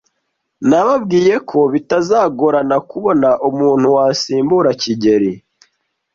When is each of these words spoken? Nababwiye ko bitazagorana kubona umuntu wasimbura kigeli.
Nababwiye 0.69 1.33
ko 1.49 1.59
bitazagorana 1.73 2.77
kubona 2.89 3.29
umuntu 3.49 3.87
wasimbura 3.97 4.69
kigeli. 4.81 5.31